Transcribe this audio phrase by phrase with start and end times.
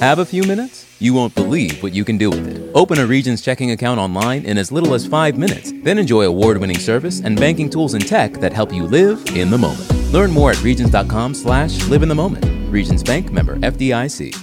[0.00, 0.86] Have a few minutes?
[1.00, 2.70] You won't believe what you can do with it.
[2.72, 5.72] Open a Regions checking account online in as little as five minutes.
[5.82, 9.50] Then enjoy award winning service and banking tools and tech that help you live in
[9.50, 9.90] the moment.
[10.12, 12.44] Learn more at Regions.com slash live in the moment.
[12.70, 14.36] Regions Bank member FDIC.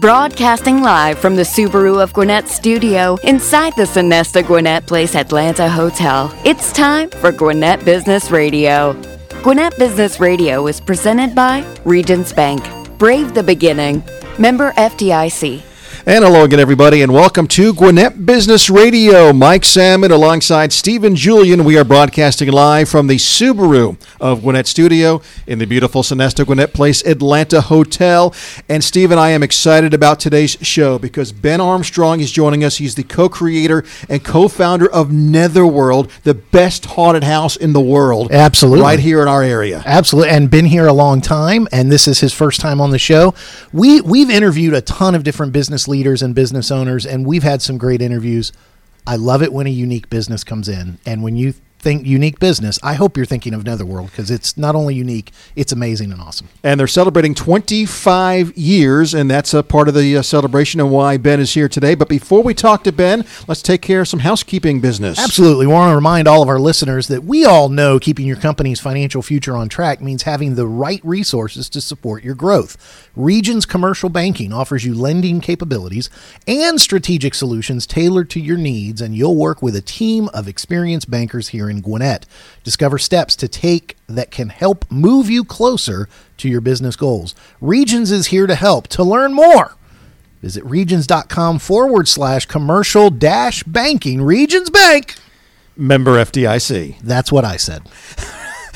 [0.00, 6.34] Broadcasting live from the Subaru of Gwinnett studio inside the Sonesta Gwinnett Place Atlanta Hotel.
[6.46, 8.94] It's time for Gwinnett Business Radio.
[9.42, 12.81] Gwinnett Business Radio is presented by Regions Bank.
[13.02, 14.00] Brave the beginning.
[14.38, 15.71] Member FDIC.
[16.04, 19.32] And hello again, everybody, and welcome to Gwinnett Business Radio.
[19.32, 21.62] Mike Sammond alongside Stephen Julian.
[21.62, 26.74] We are broadcasting live from the Subaru of Gwinnett Studio in the beautiful Sonesta Gwinnett
[26.74, 28.34] Place Atlanta Hotel.
[28.68, 32.78] And Stephen, I am excited about today's show because Ben Armstrong is joining us.
[32.78, 38.32] He's the co-creator and co-founder of Netherworld, the best haunted house in the world.
[38.32, 38.82] Absolutely.
[38.82, 39.84] Right here in our area.
[39.86, 42.98] Absolutely, and been here a long time, and this is his first time on the
[42.98, 43.34] show.
[43.72, 47.62] We we've interviewed a ton of different business leaders and business owners, and we've had
[47.62, 48.50] some great interviews.
[49.06, 52.78] I love it when a unique business comes in, and when you think unique business,
[52.82, 56.48] I hope you're thinking of Netherworld because it's not only unique, it's amazing and awesome.
[56.62, 61.16] And they're celebrating 25 years, and that's a part of the uh, celebration and why
[61.16, 61.96] Ben is here today.
[61.96, 65.18] But before we talk to Ben, let's take care of some housekeeping business.
[65.18, 65.66] Absolutely.
[65.66, 68.78] We want to remind all of our listeners that we all know keeping your company's
[68.78, 73.10] financial future on track means having the right resources to support your growth.
[73.16, 76.08] Regions Commercial Banking offers you lending capabilities
[76.46, 81.10] and strategic solutions tailored to your needs, and you'll work with a team of experienced
[81.10, 82.26] bankers here in Gwinnett.
[82.62, 87.34] Discover steps to take that can help move you closer to your business goals.
[87.60, 88.86] Regions is here to help.
[88.88, 89.74] To learn more,
[90.40, 94.22] visit regions.com forward slash commercial dash banking.
[94.22, 95.16] Regions Bank.
[95.76, 97.00] Member FDIC.
[97.00, 97.82] That's what I said.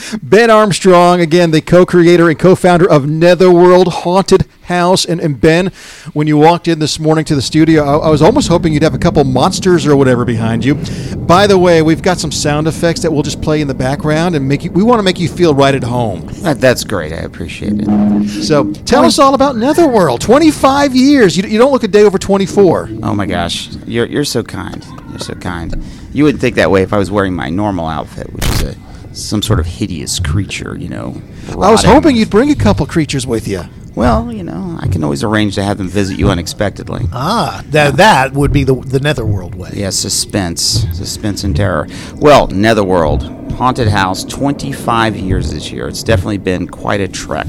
[0.22, 5.04] Ben Armstrong, again, the co creator and co founder of Netherworld Haunted House.
[5.04, 5.72] And, and Ben,
[6.12, 8.82] when you walked in this morning to the studio, I, I was almost hoping you'd
[8.82, 10.74] have a couple monsters or whatever behind you.
[11.16, 14.34] By the way, we've got some sound effects that we'll just play in the background
[14.34, 16.26] and make you, we want to make you feel right at home.
[16.42, 17.12] That, that's great.
[17.12, 18.28] I appreciate it.
[18.44, 20.20] So tell us all about Netherworld.
[20.20, 21.36] 25 years.
[21.36, 22.88] You, you don't look a day over 24.
[23.02, 24.84] Oh my gosh, you're you're so kind.
[25.10, 25.82] You're so kind.
[26.12, 28.85] You wouldn't think that way if I was wearing my normal outfit, which is a
[29.16, 31.20] some sort of hideous creature, you know.
[31.48, 31.90] I was rotting.
[31.90, 33.62] hoping you'd bring a couple creatures with you.
[33.94, 37.06] Well, you know, I can always arrange to have them visit you unexpectedly.
[37.12, 39.70] Ah, that, that would be the, the Netherworld way.
[39.72, 41.88] Yeah, suspense, suspense and terror.
[42.16, 45.88] Well, Netherworld, haunted house, 25 years this year.
[45.88, 47.46] It's definitely been quite a trek.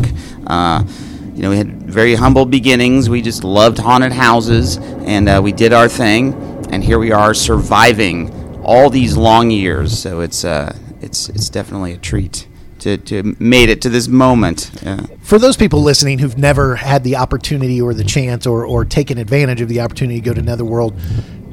[0.47, 0.85] Uh,
[1.35, 3.09] you know, we had very humble beginnings.
[3.09, 6.33] We just loved haunted houses, and uh, we did our thing.
[6.71, 8.33] And here we are, surviving
[8.63, 9.99] all these long years.
[9.99, 10.75] So it's uh,
[11.07, 12.47] it's it's definitely a treat
[12.79, 14.71] to to made it to this moment.
[14.85, 18.85] Uh, For those people listening who've never had the opportunity or the chance or, or
[18.85, 20.93] taken advantage of the opportunity to go to Netherworld,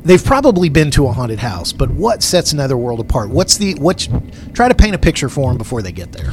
[0.04, 1.72] they've probably been to a haunted house.
[1.72, 3.30] But what sets Netherworld apart?
[3.30, 4.08] What's the what?
[4.52, 6.30] Try to paint a picture for them before they get there.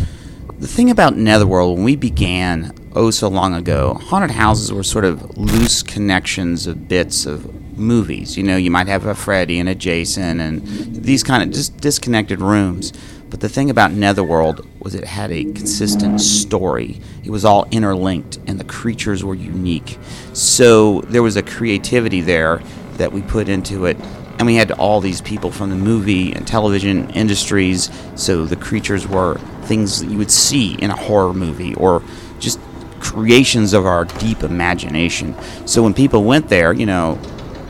[0.60, 5.06] The thing about Netherworld, when we began oh so long ago, haunted houses were sort
[5.06, 7.46] of loose connections of bits of
[7.82, 8.38] movies.
[8.38, 10.62] You know, you might have a Freddy and a Jason and
[10.96, 12.94] these kind of just disconnected rooms.
[13.30, 17.00] But the thing about Netherworld was it had a consistent story.
[17.24, 19.98] It was all interlinked and the creatures were unique.
[20.34, 22.62] So there was a creativity there
[22.98, 23.98] that we put into it
[24.42, 29.08] and we had all these people from the movie and television industries so the creatures
[29.08, 32.02] were things that you would see in a horror movie or
[32.40, 32.60] just
[33.00, 35.36] creations of our deep imagination
[35.68, 37.20] so when people went there you know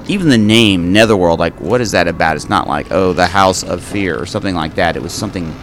[0.08, 2.36] even the name netherworld like what is that about?
[2.36, 4.96] It's not like oh the house of fear or something like that.
[4.96, 5.54] It was something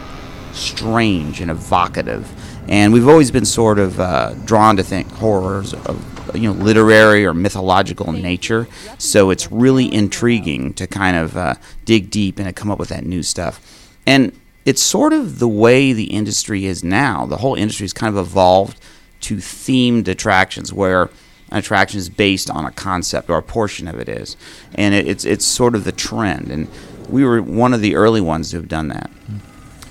[0.53, 2.31] strange and evocative.
[2.69, 7.25] And we've always been sort of uh, drawn to think horrors of you know literary
[7.25, 8.69] or mythological nature.
[8.99, 12.91] So it's really intriguing to kind of uh, dig deep and to come up with
[12.91, 13.95] that new stuff.
[14.07, 17.25] And it's sort of the way the industry is now.
[17.25, 18.79] The whole industry has kind of evolved
[19.21, 21.09] to themed attractions where
[21.51, 24.37] an attraction is based on a concept or a portion of it is.
[24.75, 26.51] And it, it's it's sort of the trend.
[26.51, 26.69] And
[27.09, 29.11] we were one of the early ones to have done that.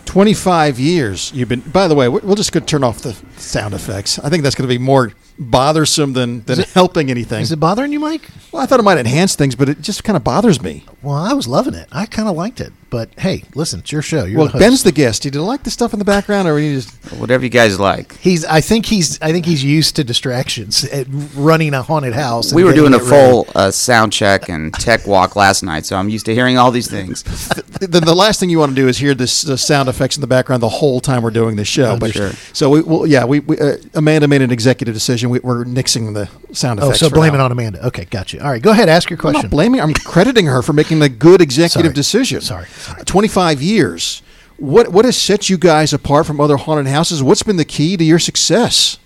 [0.05, 3.73] 25 years you've been by the way we- we'll just go turn off the sound
[3.73, 4.19] effects.
[4.19, 7.91] I think that's going to be more bothersome than, than helping anything Is it bothering
[7.93, 8.27] you, Mike?
[8.51, 11.15] well i thought it might enhance things but it just kind of bothers me Well,
[11.15, 11.87] I was loving it.
[11.91, 12.73] I kind of liked it.
[12.89, 14.23] but hey, listen, it's your show.
[14.25, 14.61] You're Well, the host.
[14.61, 15.21] Ben's the guest.
[15.23, 16.89] Did you like the stuff in the background, or we just
[17.19, 18.17] Whatever you guys like.
[18.17, 18.43] He's.
[18.45, 19.21] I think he's.
[19.21, 21.05] I think he's used to distractions at
[21.35, 22.51] running a haunted house.
[22.53, 26.09] We were doing a full uh, sound check and tech walk last night, so I'm
[26.09, 27.23] used to hearing all these things.
[27.79, 30.21] the, the last thing you want to do is hear this the sound effects in
[30.21, 31.97] the background the whole time we're doing this show.
[31.97, 32.31] But Sure.
[32.53, 35.26] so we, well, yeah, we, we uh, Amanda made an executive decision.
[35.29, 37.03] We, we're nixing the sound oh, effects.
[37.03, 37.39] Oh, so blame now.
[37.39, 37.85] it on Amanda.
[37.87, 38.43] Okay, gotcha.
[38.43, 38.89] All right, go ahead.
[38.89, 39.37] Ask your question.
[39.45, 39.49] I'm question.
[39.49, 39.81] not blaming.
[39.81, 41.93] I'm crediting her for making the good executive Sorry.
[41.93, 42.41] decision.
[42.41, 43.03] Sorry, sorry.
[43.03, 44.21] 25 years.
[44.57, 47.21] What what has set you guys apart from other haunted houses?
[47.21, 48.97] What's been the key to your success?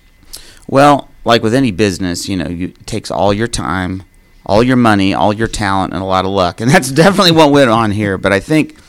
[0.67, 4.03] Well, like with any business, you know, you, it takes all your time,
[4.45, 6.61] all your money, all your talent, and a lot of luck.
[6.61, 8.17] And that's definitely what went on here.
[8.17, 8.80] But I think it,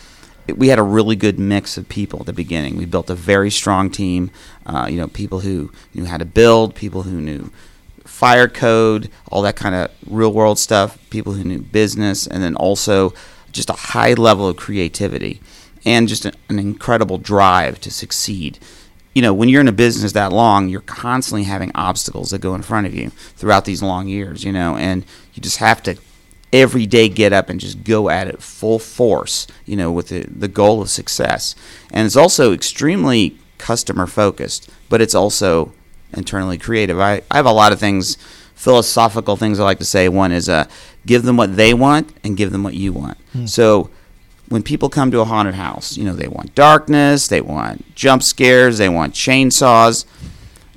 [0.48, 2.76] we had a really good mix of people at the beginning.
[2.76, 4.30] We built a very strong team.
[4.66, 7.50] Uh, you know, people who knew how to build, people who knew
[8.04, 12.56] fire code, all that kind of real world stuff, people who knew business, and then
[12.56, 13.14] also
[13.52, 15.40] just a high level of creativity
[15.84, 18.58] and just an, an incredible drive to succeed.
[19.14, 22.54] You know, when you're in a business that long, you're constantly having obstacles that go
[22.54, 25.04] in front of you throughout these long years, you know, and
[25.34, 25.96] you just have to
[26.52, 30.26] every day get up and just go at it full force, you know, with the,
[30.28, 31.54] the goal of success.
[31.90, 35.72] And it's also extremely customer focused, but it's also
[36.12, 37.00] internally creative.
[37.00, 38.16] I, I have a lot of things,
[38.54, 40.08] philosophical things I like to say.
[40.08, 40.66] One is uh,
[41.06, 43.16] give them what they want and give them what you want.
[43.46, 43.88] So
[44.50, 48.22] when people come to a haunted house, you know, they want darkness, they want jump
[48.22, 50.04] scares, they want chainsaws,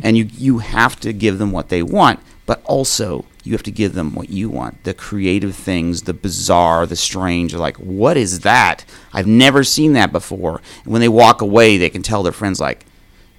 [0.01, 3.71] and you you have to give them what they want, but also you have to
[3.71, 4.83] give them what you want.
[4.83, 8.83] The creative things, the bizarre, the strange, like what is that?
[9.13, 10.61] I've never seen that before.
[10.83, 12.85] And when they walk away, they can tell their friends like,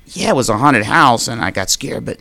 [0.07, 2.21] "Yeah, it was a haunted house and I got scared, but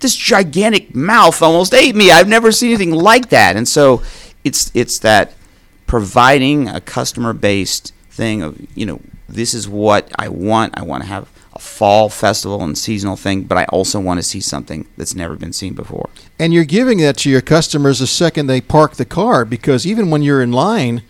[0.00, 2.10] this gigantic mouth almost ate me.
[2.10, 4.02] I've never seen anything like that." And so
[4.42, 5.34] it's it's that
[5.86, 10.78] providing a customer based thing of you know this is what I want.
[10.78, 11.28] I want to have
[11.80, 15.54] fall festival and seasonal thing, but I also want to see something that's never been
[15.54, 16.10] seen before.
[16.38, 20.10] And you're giving that to your customers the second they park the car because even
[20.10, 21.02] when you're in line,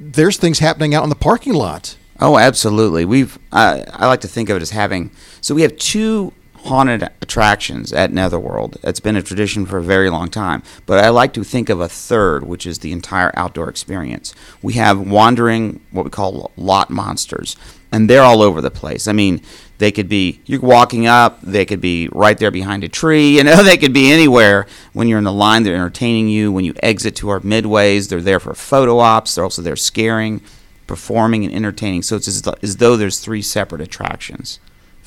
[0.00, 1.96] there's things happening out in the parking lot.
[2.18, 3.04] Oh, absolutely.
[3.04, 6.32] We've uh, I like to think of it as having so we have two
[6.64, 8.78] haunted attractions at Netherworld.
[8.82, 11.80] It's been a tradition for a very long time, but I like to think of
[11.80, 14.34] a third, which is the entire outdoor experience.
[14.60, 17.54] We have wandering what we call lot monsters,
[17.92, 19.08] and they're all over the place.
[19.08, 19.42] I mean,
[19.78, 23.44] they could be you're walking up, they could be right there behind a tree, you
[23.44, 24.66] know, they could be anywhere.
[24.92, 26.52] When you're in the line, they're entertaining you.
[26.52, 29.34] When you exit to our midways, they're there for photo ops.
[29.34, 30.42] They're also there scaring
[30.90, 32.02] performing and entertaining.
[32.02, 34.58] So it's as, though there's three separate attractions.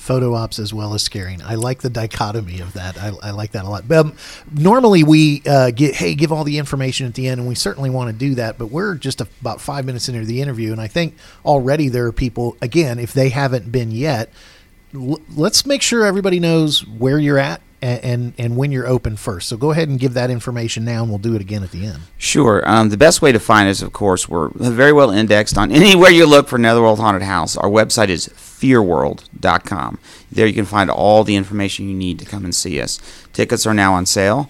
[0.04, 1.42] Photo ops as well as scaring.
[1.42, 2.98] I like the dichotomy of that.
[2.98, 3.88] I, I like that a lot.
[3.88, 4.16] But um,
[4.52, 7.88] normally we uh, get hey give all the information at the end, and we certainly
[7.88, 8.58] want to do that.
[8.58, 12.06] But we're just a, about five minutes into the interview, and I think already there
[12.06, 14.30] are people again if they haven't been yet.
[14.94, 19.48] L- let's make sure everybody knows where you're at and, and when you're open first.
[19.48, 21.84] So go ahead and give that information now, and we'll do it again at the
[21.84, 22.00] end.
[22.16, 22.62] Sure.
[22.68, 26.10] Um, the best way to find us, of course, we're very well indexed on anywhere
[26.10, 27.56] you look for Netherworld Haunted House.
[27.56, 28.28] Our website is
[28.64, 29.98] fearworld.com.
[30.32, 32.98] There you can find all the information you need to come and see us.
[33.32, 34.48] Tickets are now on sale.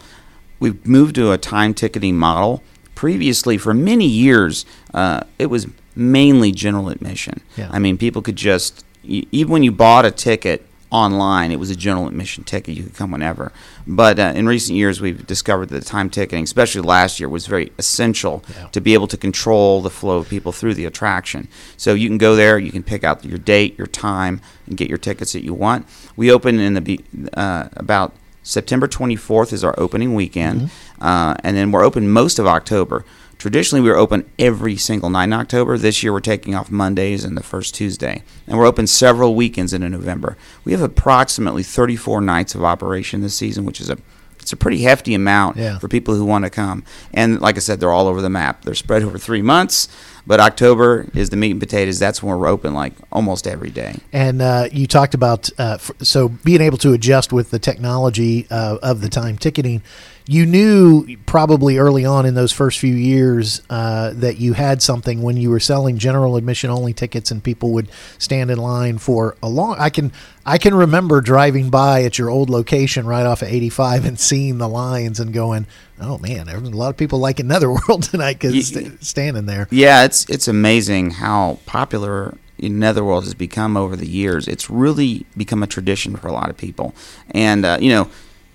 [0.60, 2.62] We've moved to a time ticketing model.
[2.94, 4.64] Previously, for many years,
[4.94, 5.66] uh, it was
[5.96, 7.40] mainly general admission.
[7.56, 7.68] Yeah.
[7.72, 10.64] I mean, people could just, even when you bought a ticket
[10.94, 12.76] online, it was a general admission ticket.
[12.76, 13.52] You could come whenever.
[13.84, 17.72] But uh, in recent years, we've discovered that time ticketing, especially last year, was very
[17.78, 18.68] essential Yeah.
[18.68, 21.48] to be able to control the flow of people through the attraction.
[21.76, 24.88] So you can go there, you can pick out your date, your time, and get
[24.88, 25.86] your tickets that you want.
[26.14, 27.00] We open in the
[27.34, 28.12] uh, about
[28.44, 30.70] September 24th is our opening weekend,
[31.00, 33.04] uh, and then we're open most of October.
[33.44, 35.76] Traditionally, we were open every single night in October.
[35.76, 39.74] This year, we're taking off Mondays and the first Tuesday, and we're open several weekends
[39.74, 40.38] into November.
[40.64, 43.98] We have approximately 34 nights of operation this season, which is a
[44.40, 45.78] it's a pretty hefty amount Yeah.
[45.78, 46.84] for people who want to come.
[47.12, 48.62] And like I said, they're all over the map.
[48.62, 49.88] They're spread over three months,
[50.26, 51.98] but October is the meat and potatoes.
[51.98, 53.96] That's when we're open like almost every day.
[54.12, 58.46] And uh, you talked about uh, f- so being able to adjust with the technology
[58.50, 59.82] uh, of the time ticketing.
[60.26, 65.20] You knew probably early on in those first few years uh, that you had something
[65.20, 69.36] when you were selling general admission only tickets, and people would stand in line for
[69.42, 69.76] a long.
[69.78, 70.12] I can
[70.46, 74.56] I can remember driving by at your old location right off of 85 and seeing
[74.56, 75.66] the lines and going,
[76.00, 80.04] "Oh man, there's a lot of people liking Netherworld tonight because st- standing there." Yeah,
[80.04, 84.48] it's it's amazing how popular Netherworld has become over the years.
[84.48, 86.94] It's really become a tradition for a lot of people,
[87.30, 88.08] and uh, you know,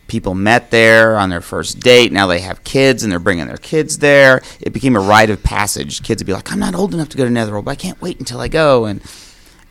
[0.09, 2.11] people met there on their first date.
[2.11, 4.41] Now they have kids and they're bringing their kids there.
[4.59, 6.03] It became a rite of passage.
[6.03, 8.01] Kids would be like, I'm not old enough to go to Netherworld, but I can't
[8.01, 8.85] wait until I go.
[8.85, 9.01] And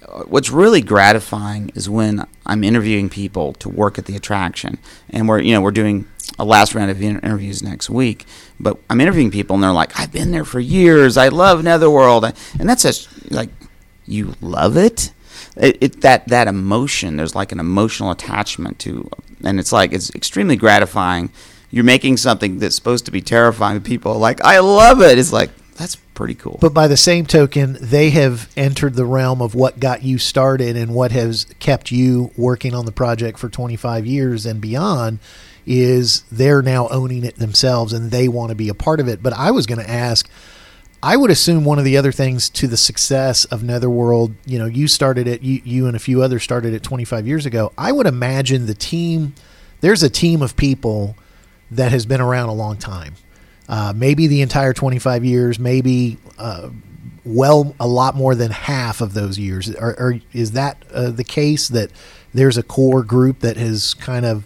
[0.09, 4.79] uh, what's really gratifying is when I'm interviewing people to work at the attraction,
[5.11, 6.07] and we're you know we're doing
[6.39, 8.25] a last round of interviews next week.
[8.59, 11.17] But I'm interviewing people, and they're like, "I've been there for years.
[11.17, 13.51] I love Netherworld," and that's just like,
[14.07, 15.13] you love it.
[15.59, 19.11] It, it, that that emotion there's like an emotional attachment to
[19.45, 21.31] and it's like it's extremely gratifying.
[21.71, 25.19] You're making something that's supposed to be terrifying to people like i love it.
[25.19, 26.59] It's like that's pretty cool.
[26.61, 30.77] But by the same token they have entered the realm of what got you started
[30.77, 35.19] and what has kept you working on the project for 25 years and beyond
[35.69, 39.23] is they're now owning it themselves and they want to be a part of it.
[39.23, 40.29] But I was going to ask,
[41.03, 44.67] I would assume one of the other things to the success of Netherworld, you know,
[44.67, 47.73] you started it, you, you and a few others started it 25 years ago.
[47.79, 49.35] I would imagine the team,
[49.81, 51.17] there's a team of people
[51.71, 53.15] that has been around a long time.
[53.69, 56.71] Uh, maybe the entire 25 years, maybe uh,
[57.25, 59.73] well a lot more than half of those years.
[59.77, 61.93] Or, or is that uh, the case that
[62.35, 64.45] there's a core group that has kind of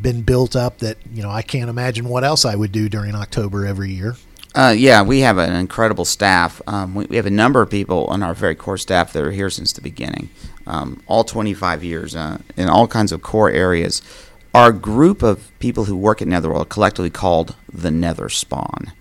[0.00, 3.14] been built up that you know I can't imagine what else I would do during
[3.14, 4.16] October every year.
[4.54, 6.60] Uh, yeah, we have an incredible staff.
[6.66, 9.30] Um, we, we, have a number of people on our very core staff that are
[9.30, 10.28] here since the beginning,
[10.66, 14.02] um, all 25 years uh, in all kinds of core areas.
[14.52, 18.92] Our group of people who work at Netherworld collectively called the Nether Spawn.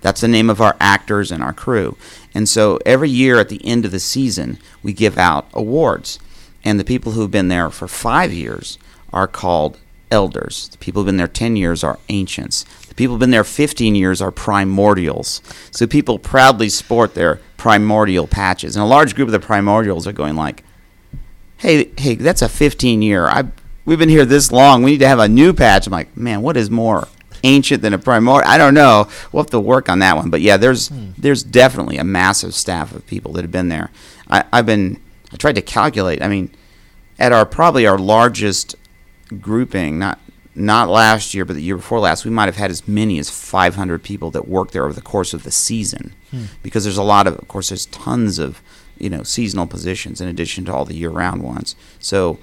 [0.00, 1.96] That's the name of our actors and our crew.
[2.34, 6.18] And so every year at the end of the season, we give out awards.
[6.64, 8.76] And the people who've been there for five years
[9.12, 9.78] are called
[10.10, 10.68] elders.
[10.68, 12.64] The people who've been there 10 years are ancients.
[12.96, 15.42] People who've been there 15 years are primordials.
[15.70, 18.74] So people proudly sport their primordial patches.
[18.74, 20.64] And a large group of the primordials are going like,
[21.58, 23.26] hey, hey, that's a 15 year.
[23.26, 23.44] I
[23.84, 24.82] we've been here this long.
[24.82, 25.86] We need to have a new patch.
[25.86, 27.08] I'm like, man, what is more
[27.44, 28.50] ancient than a primordial?
[28.50, 29.08] I don't know.
[29.30, 30.30] We'll have to work on that one.
[30.30, 31.10] But yeah, there's hmm.
[31.18, 33.90] there's definitely a massive staff of people that have been there.
[34.28, 35.00] I, I've been
[35.32, 36.22] I tried to calculate.
[36.22, 36.50] I mean,
[37.18, 38.74] at our probably our largest
[39.40, 40.18] grouping, not
[40.56, 43.30] not last year, but the year before last, we might have had as many as
[43.30, 46.44] 500 people that worked there over the course of the season, hmm.
[46.62, 48.62] because there's a lot of, of course, there's tons of,
[48.98, 51.76] you know, seasonal positions in addition to all the year-round ones.
[51.98, 52.38] So,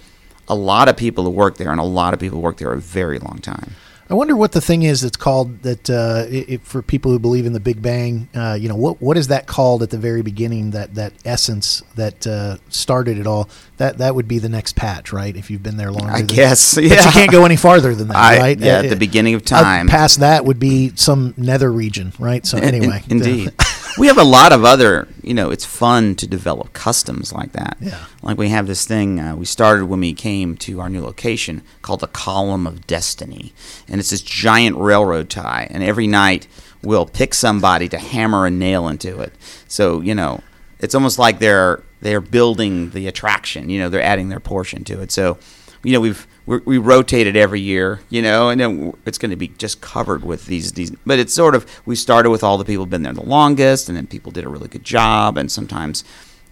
[0.48, 2.80] a lot of people who work there, and a lot of people work there a
[2.80, 3.76] very long time.
[4.14, 7.48] I wonder what the thing is that's called that uh, it, for people who believe
[7.48, 8.30] in the Big Bang.
[8.36, 10.70] Uh, you know, what what is that called at the very beginning?
[10.70, 13.50] That that essence that uh, started it all.
[13.78, 15.36] That that would be the next patch, right?
[15.36, 16.12] If you've been there longer.
[16.12, 16.78] I than, guess.
[16.78, 16.90] Yeah.
[16.90, 18.60] But you can't go any farther than that, I, right?
[18.60, 19.88] Yeah, at the beginning of uh, time.
[19.88, 22.46] past that would be some nether region, right?
[22.46, 23.54] So anyway, in, indeed.
[23.98, 27.78] we have a lot of other, you know, it's fun to develop customs like that.
[27.80, 28.06] Yeah.
[28.22, 31.62] Like we have this thing uh, we started when we came to our new location
[31.82, 33.54] called the Column of Destiny.
[33.88, 35.68] And it's this giant railroad tie.
[35.70, 36.48] And every night
[36.82, 39.34] we'll pick somebody to hammer a nail into it.
[39.68, 40.42] So, you know,
[40.80, 45.02] it's almost like they're they're building the attraction, you know, they're adding their portion to
[45.02, 45.12] it.
[45.12, 45.38] So,
[45.84, 49.38] you know, we've we rotate it every year, you know, and then it's going to
[49.38, 50.92] be just covered with these these.
[51.06, 53.98] But it's sort of we started with all the people been there the longest, and
[53.98, 56.04] then people did a really good job, and sometimes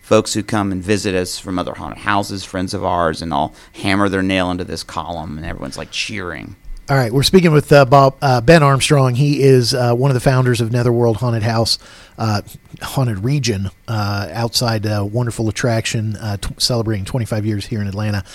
[0.02, 3.54] folks who come and visit us from other haunted houses, friends of ours, and all
[3.74, 6.56] hammer their nail into this column, and everyone's like cheering.
[6.90, 9.16] All right, we're speaking with uh, Bob uh, Ben Armstrong.
[9.16, 11.80] He is uh, one of the founders of Netherworld Haunted House,
[12.18, 12.42] uh,
[12.82, 18.26] haunted region uh, outside a wonderful attraction, uh, t- celebrating 25 years here in Atlanta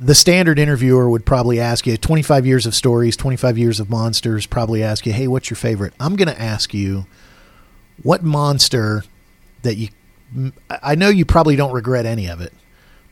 [0.00, 4.46] the standard interviewer would probably ask you 25 years of stories, 25 years of monsters,
[4.46, 5.92] probably ask you, hey, what's your favorite?
[6.00, 7.04] I'm going to ask you
[8.02, 9.04] what monster
[9.60, 9.90] that you,
[10.70, 12.54] I know you probably don't regret any of it,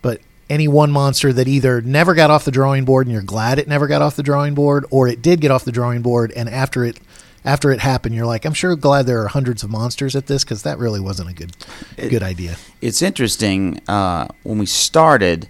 [0.01, 3.59] but any one monster that either never got off the drawing board and you're glad
[3.59, 6.33] it never got off the drawing board, or it did get off the drawing board
[6.33, 6.99] and after it,
[7.45, 10.43] after it happened, you're like, I'm sure glad there are hundreds of monsters at this
[10.43, 11.55] because that really wasn't a good,
[11.99, 12.57] it, good idea.
[12.81, 13.83] It's interesting.
[13.87, 15.49] Uh, when we started,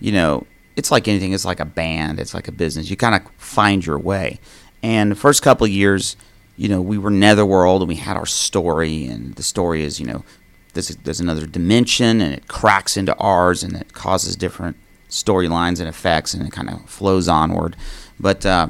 [0.00, 0.44] you know,
[0.76, 1.32] it's like anything.
[1.32, 2.18] It's like a band.
[2.18, 2.90] It's like a business.
[2.90, 4.38] You kind of find your way.
[4.82, 6.16] And the first couple of years,
[6.56, 10.06] you know, we were Netherworld and we had our story, and the story is, you
[10.06, 10.24] know,
[10.74, 14.76] there's, there's another dimension and it cracks into ours and it causes different
[15.10, 17.76] storylines and effects and it kind of flows onward.
[18.18, 18.68] But uh,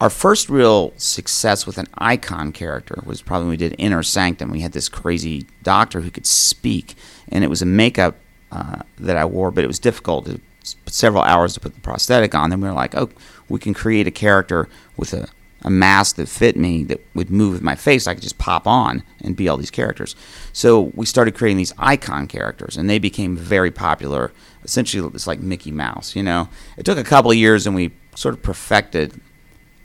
[0.00, 4.50] our first real success with an icon character was probably when we did Inner Sanctum.
[4.50, 6.94] We had this crazy doctor who could speak,
[7.28, 8.16] and it was a makeup
[8.50, 10.40] uh, that I wore, but it was difficult to
[10.86, 12.50] several hours to put the prosthetic on.
[12.50, 13.10] Then we were like, oh,
[13.48, 15.28] we can create a character with a,
[15.62, 18.06] a mask that fit me that would move with my face.
[18.06, 20.14] I could just pop on and be all these characters.
[20.52, 24.32] So we started creating these icon characters, and they became very popular.
[24.64, 26.14] Essentially, it's like Mickey Mouse.
[26.14, 29.20] You know, it took a couple of years, and we sort of perfected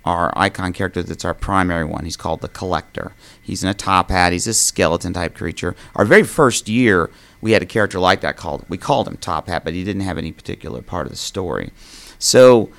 [0.06, 2.06] our icon character that's our primary one.
[2.06, 3.14] He's called the Collector.
[3.42, 4.32] He's in a top hat.
[4.32, 5.76] He's a skeleton type creature.
[5.96, 7.10] Our very first year,
[7.42, 10.04] we had a character like that called we called him Top Hat, but he didn't
[10.04, 11.72] have any particular part of the story.
[12.20, 12.70] So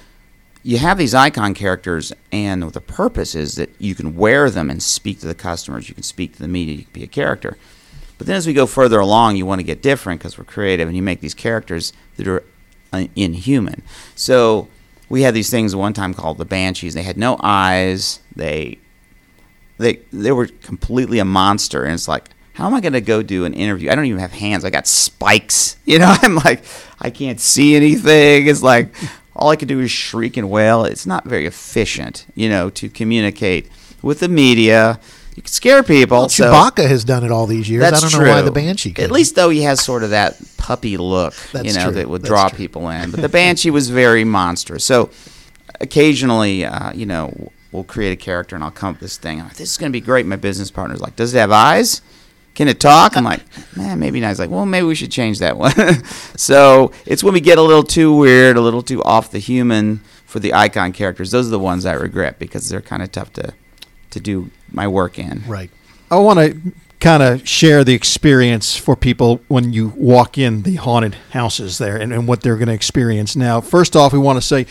[0.62, 4.83] you have these icon characters, and the purpose is that you can wear them and
[4.83, 5.88] speak to the customers.
[5.88, 6.75] You can speak to the media.
[6.75, 7.56] You can be a character.
[8.18, 10.88] But then as we go further along, you want to get different because we're creative,
[10.88, 12.42] and you make these characters that are
[12.92, 13.83] uh, inhuman.
[14.14, 14.68] So
[15.09, 16.95] we had these things one time called the banshees.
[16.95, 18.21] They had no eyes.
[18.35, 18.79] They
[19.79, 23.23] they they were completely a monster, and it's like, how am I going to go
[23.23, 23.91] do an interview?
[23.91, 24.65] I don't even have hands.
[24.65, 25.75] I got spikes.
[25.87, 26.65] You know, I'm like,
[27.01, 28.49] I can't see anything.
[28.49, 28.93] It's like
[29.37, 30.85] all I can do is shriek and wail.
[30.85, 33.71] It's not very efficient, you know, to communicate
[34.03, 34.99] with the media.
[35.37, 36.16] You can scare people.
[36.19, 37.83] Well, so- Chewbacca has done it all these years.
[37.83, 38.25] that's I don't true.
[38.26, 38.90] know why the Banshee.
[38.90, 39.12] At couldn't.
[39.12, 41.93] least though he has sort of that puppy look, you know, true.
[41.93, 42.57] that would That's draw true.
[42.57, 43.11] people in.
[43.11, 44.85] But the Banshee was very monstrous.
[44.85, 45.11] So
[45.81, 49.40] occasionally, uh, you know, we'll create a character and I'll come up with this thing.
[49.40, 50.25] I'm like, this is going to be great.
[50.26, 52.00] My business partner's like, does it have eyes?
[52.55, 53.19] Can it talk?
[53.19, 53.43] I'm like,
[53.76, 54.28] man, maybe not.
[54.28, 55.75] He's like, well, maybe we should change that one.
[56.37, 59.99] so it's when we get a little too weird, a little too off the human
[60.25, 61.31] for the icon characters.
[61.31, 63.52] Those are the ones I regret because they're kind of tough to
[64.09, 65.42] to do my work in.
[65.49, 65.71] right.
[66.09, 70.76] I want to kind of share the experience for people when you walk in the
[70.76, 73.37] haunted houses there and, and what they're going to experience.
[73.37, 74.66] Now, first off, we want to say,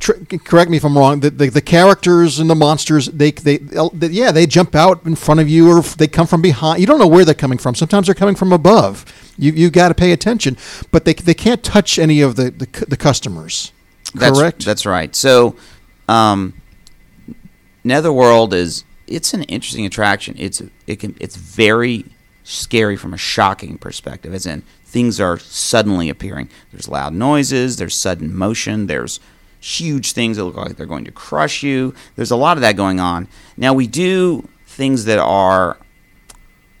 [0.00, 3.58] tr- correct me if I'm wrong, the, the, the characters and the monsters, they, they,
[3.58, 6.80] they, yeah, they jump out in front of you or they come from behind.
[6.80, 7.74] You don't know where they're coming from.
[7.74, 9.04] Sometimes they're coming from above.
[9.36, 10.56] You, you got to pay attention,
[10.90, 13.72] but they, they can't touch any of the, the, the customers.
[14.14, 14.64] That's, Correct?
[14.64, 15.14] That's right.
[15.14, 15.54] So,
[16.08, 16.54] um,
[17.84, 20.34] Netherworld is it's an interesting attraction.
[20.38, 22.06] It's it can it's very
[22.44, 26.48] scary from a shocking perspective, as in things are suddenly appearing.
[26.72, 27.76] There's loud noises.
[27.76, 28.86] There's sudden motion.
[28.86, 29.20] There's
[29.60, 31.94] huge things that look like they're going to crush you.
[32.16, 33.28] There's a lot of that going on.
[33.56, 35.78] Now we do things that are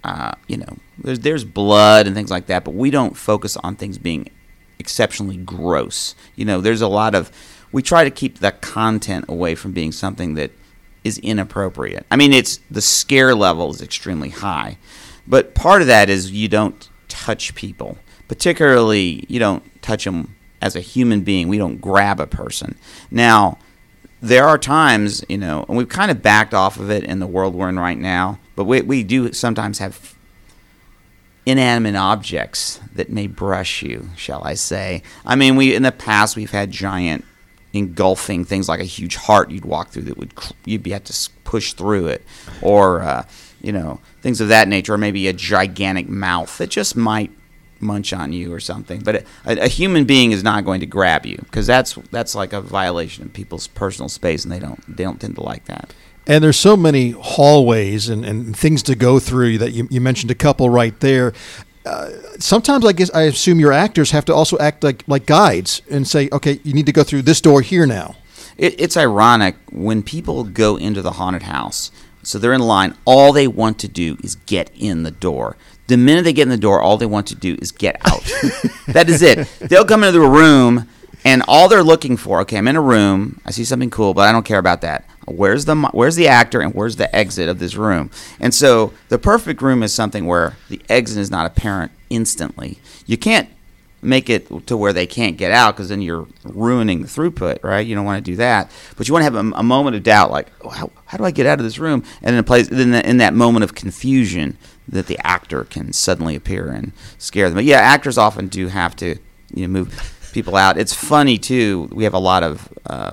[0.04, 3.76] uh, you know, there's there's blood and things like that, but we don't focus on
[3.76, 4.30] things being
[4.78, 6.14] exceptionally gross.
[6.34, 7.30] You know, there's a lot of
[7.72, 10.50] we try to keep the content away from being something that
[11.08, 12.06] is inappropriate.
[12.10, 14.78] I mean, it's the scare level is extremely high,
[15.26, 17.98] but part of that is you don't touch people,
[18.28, 21.48] particularly you don't touch them as a human being.
[21.48, 22.76] We don't grab a person.
[23.10, 23.58] Now,
[24.20, 27.26] there are times, you know, and we've kind of backed off of it in the
[27.26, 30.14] world we're in right now, but we, we do sometimes have
[31.46, 35.02] inanimate objects that may brush you, shall I say.
[35.24, 37.24] I mean, we in the past we've had giant
[37.72, 40.32] engulfing things like a huge heart you'd walk through that would
[40.64, 42.24] you'd be have to push through it
[42.62, 43.24] or uh,
[43.60, 47.30] you know, things of that nature or maybe a gigantic mouth that just might
[47.80, 49.00] munch on you or something.
[49.00, 52.52] But a, a human being is not going to grab you because that's that's like
[52.52, 55.92] a violation of people's personal space and they don't they don't tend to like that.
[56.26, 60.30] And there's so many hallways and, and things to go through that you, you mentioned
[60.30, 61.32] a couple right there.
[62.38, 66.06] Sometimes I guess I assume your actors have to also act like like guides and
[66.06, 68.16] say, okay, you need to go through this door here now.
[68.56, 71.90] It, it's ironic when people go into the haunted house.
[72.22, 72.94] So they're in line.
[73.04, 75.56] All they want to do is get in the door.
[75.86, 78.22] The minute they get in the door, all they want to do is get out.
[78.88, 79.48] that is it.
[79.60, 80.86] They'll come into the room,
[81.24, 82.40] and all they're looking for.
[82.42, 83.40] Okay, I'm in a room.
[83.46, 85.08] I see something cool, but I don't care about that.
[85.30, 88.10] Where's the Where's the actor, and where's the exit of this room?
[88.40, 92.78] And so the perfect room is something where the exit is not apparent instantly.
[93.06, 93.48] You can't
[94.00, 97.86] make it to where they can't get out because then you're ruining the throughput, right?
[97.86, 98.70] You don't want to do that.
[98.96, 101.24] But you want to have a, a moment of doubt, like, oh, how, how do
[101.24, 102.04] I get out of this room?
[102.22, 105.92] And in, a place, in, that, in that moment of confusion, that the actor can
[105.92, 107.56] suddenly appear and scare them.
[107.56, 109.16] But yeah, actors often do have to,
[109.52, 110.78] you know, move people out.
[110.78, 111.88] It's funny too.
[111.92, 112.68] We have a lot of.
[112.86, 113.10] Uh,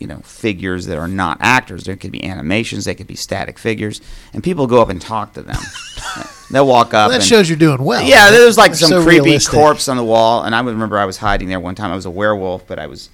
[0.00, 1.84] you know, figures that are not actors.
[1.84, 4.00] There could be animations, they could be static figures,
[4.32, 5.60] and people go up and talk to them.
[6.50, 6.92] They'll walk up.
[6.92, 8.02] Well, that and, shows you're doing well.
[8.02, 9.54] yeah, there was like They're some so creepy realistic.
[9.54, 11.92] corpse on the wall, and I remember I was hiding there one time.
[11.92, 13.10] I was a werewolf, but I was,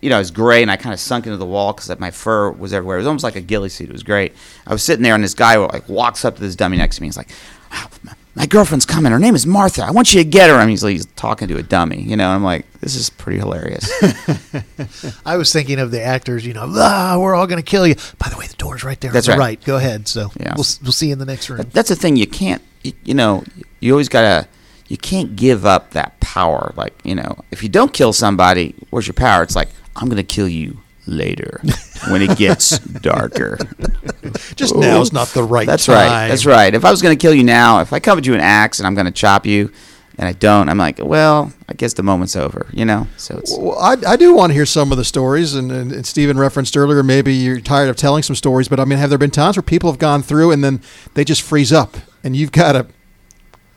[0.00, 2.10] you know, I was gray, and I kind of sunk into the wall because my
[2.10, 2.96] fur was everywhere.
[2.96, 3.90] It was almost like a ghillie suit.
[3.90, 4.32] It was great.
[4.66, 7.02] I was sitting there, and this guy like walks up to this dummy next to
[7.02, 7.08] me.
[7.08, 7.30] He's like,
[7.70, 7.88] "Oh,
[8.34, 9.12] my- "My girlfriend's coming.
[9.12, 9.82] Her name is Martha.
[9.84, 12.16] I want you to get her." I mean, he's, he's talking to a dummy, you
[12.16, 12.28] know.
[12.30, 13.90] I'm like, "This is pretty hilarious."
[15.26, 17.94] I was thinking of the actors, you know, ah, we're all going to kill you.
[18.18, 19.10] By the way, the door's right there.
[19.12, 19.62] That's the right.
[19.64, 20.08] Go ahead.
[20.08, 20.54] So Yeah.
[20.56, 21.66] we'll, we'll see you in the next room.
[21.72, 22.16] That's the thing.
[22.16, 23.44] You can't, you, you know,
[23.80, 24.46] you always gotta,
[24.88, 26.72] you can't give up that power.
[26.76, 29.42] Like, you know, if you don't kill somebody, where's your power?
[29.42, 31.60] It's like, I'm gonna kill you later
[32.08, 33.58] when it gets darker.
[34.56, 35.94] Just now's not the right That's time.
[36.10, 36.28] right.
[36.28, 36.74] That's right.
[36.74, 38.86] If I was gonna kill you now, if I come with you an axe and
[38.86, 39.70] I'm gonna chop you,
[40.16, 43.08] and I don't, I'm like, well, I guess the moment's over, you know.
[43.16, 45.90] So it's Well, I, I do want to hear some of the stories, and, and,
[45.90, 47.02] and Stephen referenced earlier.
[47.02, 49.62] Maybe you're tired of telling some stories, but I mean, have there been times where
[49.64, 50.80] people have gone through and then
[51.14, 52.86] they just freeze up, and you've got to?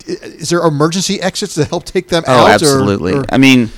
[0.05, 2.43] Is there emergency exits to help take them Oh, out?
[2.43, 3.13] Oh, absolutely.
[3.13, 3.69] or- I mean,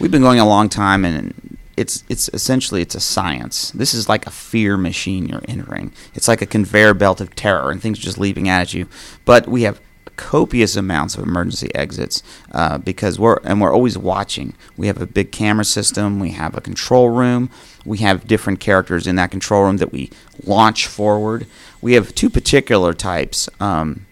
[0.00, 1.32] we've been going a long time, and
[1.76, 3.70] it's it's essentially it's a science.
[3.72, 5.92] This is like a fear machine you're entering.
[6.14, 8.88] It's like a conveyor belt of terror, and things are just leaping at you.
[9.24, 9.80] But we have
[10.16, 14.54] copious amounts of emergency exits uh, because we're and we're always watching.
[14.76, 16.18] We have a big camera system.
[16.18, 17.50] We have a control room.
[17.84, 20.10] We have different characters in that control room that we
[20.42, 21.46] launch forward.
[21.80, 23.48] We have two particular types.
[23.60, 24.05] Um,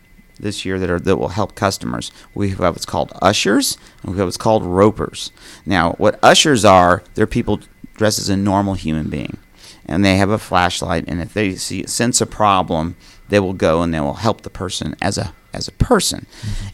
[0.44, 2.12] this year that are that will help customers.
[2.34, 5.32] We have what's called ushers and we have what's called ropers.
[5.66, 7.60] Now, what ushers are, they're people
[7.94, 9.38] dressed as a normal human being,
[9.86, 11.04] and they have a flashlight.
[11.08, 12.94] And if they see sense a problem,
[13.28, 16.26] they will go and they will help the person as a as a person.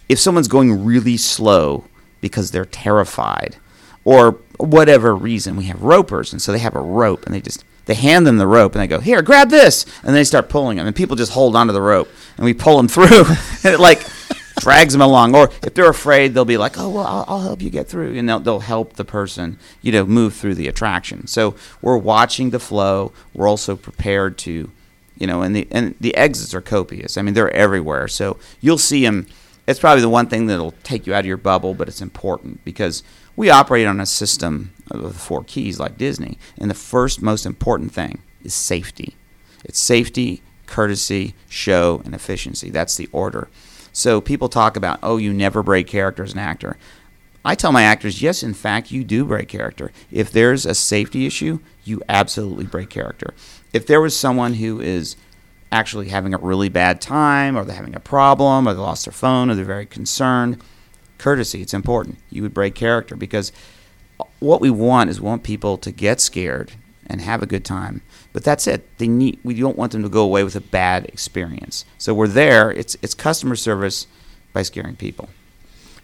[0.09, 1.85] If someone's going really slow
[2.21, 3.57] because they're terrified,
[4.05, 7.65] or whatever reason, we have ropers, and so they have a rope, and they just
[7.91, 10.77] they hand them the rope, and they go, "Here, grab this," and they start pulling
[10.77, 13.25] them, and people just hold onto the rope, and we pull them through,
[13.65, 14.07] and it like
[14.61, 15.35] drags them along.
[15.35, 18.17] Or if they're afraid, they'll be like, "Oh, well, I'll, I'll help you get through,"
[18.17, 21.27] and they'll, they'll help the person, you know, move through the attraction.
[21.27, 23.11] So we're watching the flow.
[23.35, 24.71] We're also prepared to,
[25.19, 27.19] you know, and the and the exits are copious.
[27.19, 28.07] I mean, they're everywhere.
[28.07, 29.27] So you'll see them.
[29.67, 32.65] It's probably the one thing that'll take you out of your bubble, but it's important
[32.65, 33.03] because
[33.41, 37.91] we operate on a system of four keys like Disney, and the first most important
[37.91, 39.17] thing is safety.
[39.65, 42.69] It's safety, courtesy, show, and efficiency.
[42.69, 43.49] That's the order.
[43.95, 46.77] So people talk about, oh, you never break character as an actor.
[47.43, 49.91] I tell my actors, yes, in fact, you do break character.
[50.13, 53.33] If there's a safety issue, you absolutely break character.
[53.73, 55.17] If there was someone who is
[55.73, 59.13] actually having a really bad time, or they're having a problem, or they lost their
[59.13, 60.63] phone, or they're very concerned,
[61.21, 62.19] courtesy, it's important.
[62.31, 63.53] You would break character because
[64.39, 66.73] what we want is we want people to get scared
[67.07, 68.03] and have a good time.
[68.33, 68.87] But that's it.
[68.99, 69.39] They need.
[69.43, 71.85] We don't want them to go away with a bad experience.
[71.99, 72.71] So we're there.
[72.71, 74.07] It's it's customer service
[74.53, 75.29] by scaring people.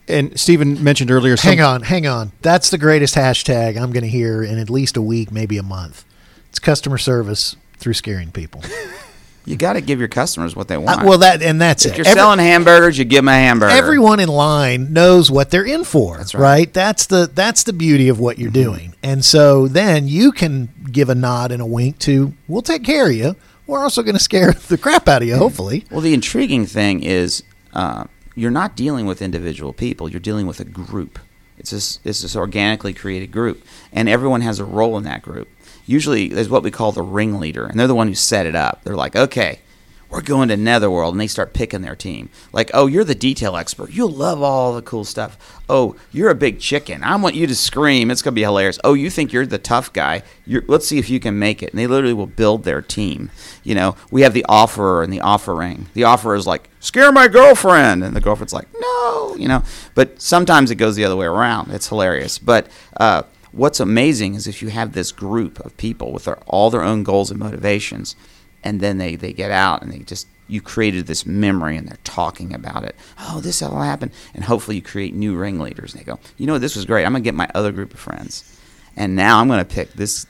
[0.09, 1.37] And Stephen mentioned earlier.
[1.37, 2.33] Some, Hang on, hang on.
[2.43, 5.65] That's the greatest hashtag I'm going to hear in at least a week, maybe a
[5.65, 6.05] month.
[6.49, 8.63] It's customer service through scaring people.
[9.47, 11.05] You got to give your customers what they Uh, want.
[11.05, 11.99] well, that and that's if it.
[11.99, 13.73] you're Every- selling hamburgers, you give them a hamburger.
[13.73, 16.41] everyone in line knows what they're in for That's right.
[16.43, 16.73] right.
[16.75, 21.09] that's the that's the beauty of what you're doing and so then you can give
[21.09, 23.37] a nod and a wink to we'll take care of you
[23.69, 27.03] we're also going to scare the crap out of you hopefully Well, the intriguing thing
[27.03, 28.05] is uh,
[28.35, 30.09] you're not dealing with individual people.
[30.11, 31.19] You're dealing with a group.
[31.59, 35.49] It's this, it's this organically created group, and everyone has a role in that group.
[35.87, 38.83] Usually, there's what we call the ringleader, and they're the one who set it up.
[38.83, 39.61] They're like, okay,
[40.09, 42.29] we're going to Netherworld, and they start picking their team.
[42.53, 43.91] Like, oh, you're the detail expert.
[43.91, 45.61] You'll love all the cool stuff.
[45.69, 47.03] Oh, you're a big chicken.
[47.03, 48.11] I want you to scream.
[48.11, 48.79] It's gonna be hilarious.
[48.85, 50.23] Oh, you think you're the tough guy?
[50.45, 51.71] You're, let's see if you can make it.
[51.71, 53.31] And they literally will build their team.
[53.65, 55.87] You know, we have the offerer and the offering.
[55.95, 59.65] The offerer is like, scare my girlfriend, and the girlfriend's like, no, you know.
[59.97, 61.73] But sometimes it goes the other way around.
[61.73, 62.39] It's hilarious.
[62.39, 63.25] But uh,
[63.57, 67.03] what's amazing is if you have this group of people with their, all their own
[67.03, 68.15] goals and motivations
[68.63, 71.99] and then they, they get out and they just you created this memory and they're
[72.05, 72.95] talking about it.
[73.19, 74.13] Oh this all happened.
[74.35, 75.93] And hopefully you create new ringleaders.
[75.93, 77.05] And they go you know this was great.
[77.05, 78.61] I'm to get my other group of friends.
[78.95, 80.27] And now i'm to pick this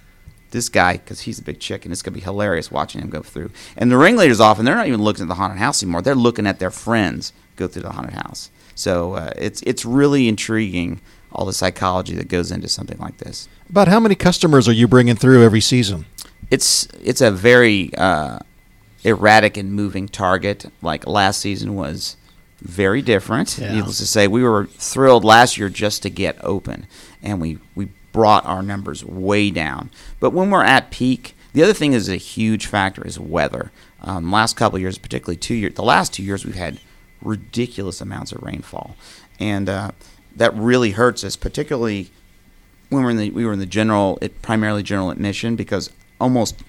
[0.52, 3.22] this guy because he's a big chicken it's going to be hilarious watching him go
[3.22, 3.50] through.
[3.76, 6.02] And the ringleaders often they're not even looking at the haunted house anymore.
[6.02, 8.50] They're looking at their friends go through the haunted house.
[8.76, 11.00] So uh, it's it's really intriguing
[11.36, 14.88] all the psychology that goes into something like this About how many customers are you
[14.88, 16.06] bringing through every season?
[16.50, 18.38] it's it's a very uh,
[19.04, 20.66] erratic and moving target.
[20.82, 22.16] Like last season was
[22.60, 23.58] very different.
[23.58, 23.74] Yeah.
[23.74, 26.86] Needless to say, we were thrilled last year just to get open,
[27.22, 29.90] and we we brought our numbers way down.
[30.20, 33.72] But when we're at peak, the other thing is a huge factor is weather.
[34.00, 36.78] Um, last couple of years, particularly two years, the last two years, we've had
[37.20, 38.96] ridiculous amounts of rainfall,
[39.40, 39.90] and uh,
[40.36, 42.10] that really hurts us, particularly
[42.88, 46.62] when we're in the we were in the general, it primarily general admission because almost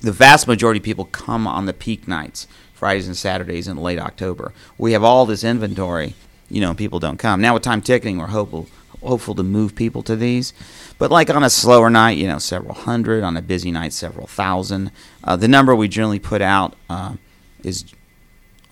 [0.00, 3.98] the vast majority of people come on the peak nights, Fridays and Saturdays in late
[3.98, 4.52] October.
[4.78, 6.14] We have all this inventory,
[6.50, 7.40] you know, and people don't come.
[7.40, 8.68] Now with time ticketing, we're hopeful
[9.02, 10.54] hopeful to move people to these,
[10.98, 13.22] but like on a slower night, you know, several hundred.
[13.22, 14.90] On a busy night, several thousand.
[15.22, 17.14] Uh, the number we generally put out uh,
[17.62, 17.84] is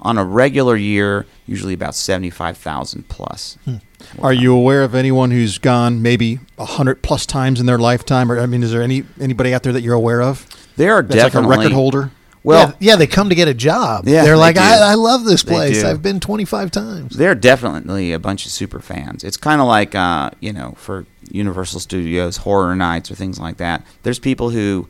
[0.01, 3.59] on a regular year, usually about seventy-five thousand plus.
[4.21, 8.31] Are you aware of anyone who's gone maybe a hundred plus times in their lifetime?
[8.31, 10.47] Or I mean, is there any anybody out there that you're aware of?
[10.77, 12.11] There are That's like a record holder.
[12.45, 14.09] Well, yeah, yeah, they come to get a job.
[14.09, 14.63] Yeah, they're like, do.
[14.63, 15.85] I, I love this place.
[15.85, 17.17] I've been 25 times.
[17.17, 19.23] they're definitely a bunch of super fans.
[19.23, 23.59] It's kind of like uh, you know for Universal Studios horror nights or things like
[23.59, 23.87] that.
[24.03, 24.89] There's people who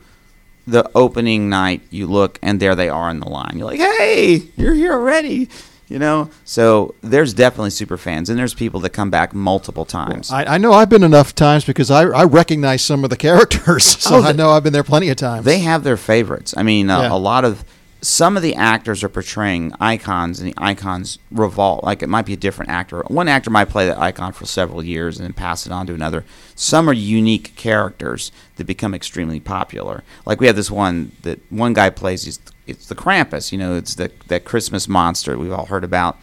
[0.65, 3.51] the opening night you look and there they are in the line.
[3.55, 5.49] You're like, hey, you're here already.
[5.93, 10.31] You know, so there's definitely super fans, and there's people that come back multiple times.
[10.31, 13.83] I, I know I've been enough times because I, I recognize some of the characters,
[14.01, 15.45] so Oh, I know I've been there plenty of times.
[15.45, 16.55] They have their favorites.
[16.57, 17.13] I mean, uh, Yeah.
[17.13, 17.63] a lot of
[18.01, 21.83] some of the actors are portraying icons, and the icons revolve.
[21.83, 23.03] Like it might be a different actor.
[23.07, 25.93] One actor might play that icon for several years and then pass it on to
[25.93, 26.25] another.
[26.55, 30.03] Some are unique characters that become extremely popular.
[30.25, 32.23] Like we have this one that one guy plays.
[32.25, 33.51] He's it's the Krampus.
[33.51, 36.17] You know, it's the that Christmas monster we've all heard about,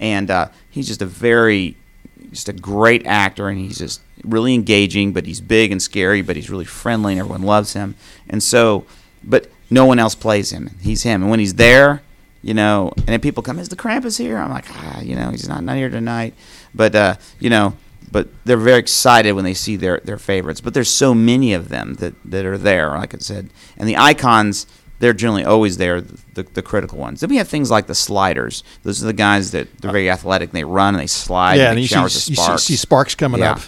[0.00, 1.76] and uh, he's just a very
[2.30, 6.36] just a great actor and he's just really engaging but he's big and scary but
[6.36, 7.94] he's really friendly and everyone loves him.
[8.28, 8.84] And so
[9.22, 10.70] but no one else plays him.
[10.80, 11.22] He's him.
[11.22, 12.02] And when he's there
[12.42, 14.38] you know and then people come is the krampus here?
[14.38, 16.34] I'm like ah you know he's not not here tonight.
[16.74, 17.76] But uh you know
[18.10, 20.60] but they're very excited when they see their their favorites.
[20.60, 23.50] But there's so many of them that that are there like i said.
[23.76, 24.66] And the icons
[25.02, 27.18] they're generally always there, the, the critical ones.
[27.20, 28.62] Then we have things like the sliders.
[28.84, 31.62] Those are the guys that they're very athletic and they run and they slide yeah,
[31.64, 32.62] and and you showers see, of you see, sparks.
[32.62, 33.52] see sparks coming Yeah.
[33.54, 33.60] up.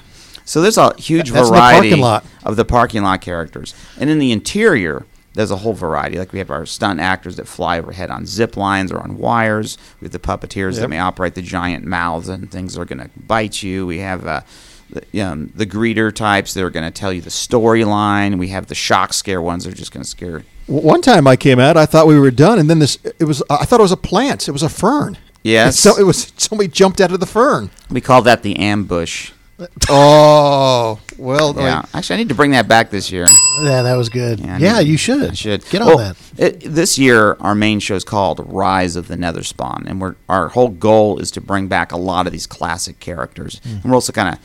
[0.45, 2.25] So there's a huge That's the variety lot.
[2.45, 3.75] of the parking lot characters.
[3.99, 6.19] And in the interior, there's a whole variety.
[6.19, 9.77] Like we have our stunt actors that fly overhead on zip lines or on wires.
[10.01, 13.01] We have the puppeteers that may operate the giant mouths and things that are going
[13.01, 13.89] to bite you.
[13.89, 14.43] We have uh,
[14.91, 18.39] the, um, the greeter types that are going to tell you the storyline.
[18.39, 20.45] We have the shock scare ones that are just going to scare.
[20.67, 23.43] One time I came out, I thought we were done, and then this it was
[23.51, 24.49] I thought it was a plant.
[24.49, 25.19] It was a fern.
[25.43, 25.79] Yes.
[25.79, 27.71] So it was somebody jumped out of the fern.
[27.91, 29.33] We call that the ambush.
[29.89, 31.83] Oh well, Yeah.
[31.95, 33.27] Actually, I need to bring that back this year.
[33.63, 34.41] Yeah, that was good.
[34.41, 35.31] Yeah, Yeah, you should.
[35.31, 36.17] I should get on Well, that.
[36.37, 40.17] It, this year, our main show is called Rise of the Nether Spawn, and we're
[40.29, 43.69] our whole goal is to bring back a lot of these classic characters, Hmm.
[43.77, 44.41] and we're also kind of